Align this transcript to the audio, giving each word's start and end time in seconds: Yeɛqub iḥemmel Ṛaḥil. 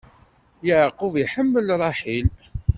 Yeɛqub 0.67 1.13
iḥemmel 1.23 1.65
Ṛaḥil. 1.81 2.27